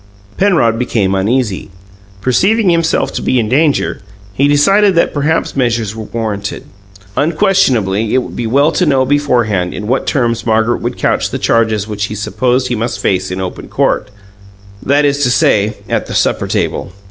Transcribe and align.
Penrod 0.35 0.79
became 0.79 1.13
uneasy. 1.13 1.69
Perceiving 2.21 2.71
himself 2.71 3.13
to 3.13 3.21
be 3.21 3.39
in 3.39 3.47
danger, 3.47 4.01
he 4.33 4.47
decided 4.47 4.95
that 4.95 5.13
certain 5.13 5.51
measures 5.59 5.95
were 5.95 6.05
warranted. 6.05 6.63
Unquestionably, 7.15 8.15
it 8.15 8.23
would 8.23 8.35
be 8.35 8.47
well 8.47 8.71
to 8.71 8.87
know 8.87 9.05
beforehand 9.05 9.75
in 9.75 9.85
what 9.85 10.07
terms 10.07 10.43
Margaret 10.43 10.81
would 10.81 10.97
couch 10.97 11.29
the 11.29 11.37
charges 11.37 11.87
which 11.87 12.05
he 12.05 12.15
supposed 12.15 12.69
he 12.69 12.75
must 12.75 12.99
face 12.99 13.29
in 13.29 13.39
open 13.39 13.67
court 13.69 14.09
that 14.83 15.05
is 15.05 15.21
to 15.21 15.29
say, 15.29 15.77
at 15.87 16.07
the 16.07 16.15
supper 16.15 16.47
table. 16.47 16.91